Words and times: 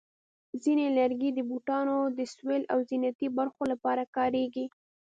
ځینې 0.63 0.85
لرګي 0.97 1.29
د 1.33 1.39
بوټانو 1.49 1.97
د 2.17 2.19
سول 2.35 2.61
او 2.73 2.79
زینتي 2.89 3.27
برخو 3.37 3.63
لپاره 3.71 4.03
کارېږي. 4.15 4.65